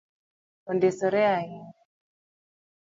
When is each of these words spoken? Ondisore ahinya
Ondisore 0.69 1.21
ahinya 1.35 1.73